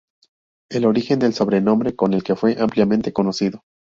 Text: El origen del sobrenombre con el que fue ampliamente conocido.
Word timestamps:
El 0.71 0.85
origen 0.87 1.19
del 1.19 1.35
sobrenombre 1.35 1.95
con 1.95 2.15
el 2.15 2.23
que 2.23 2.35
fue 2.35 2.55
ampliamente 2.59 3.13
conocido. 3.13 3.61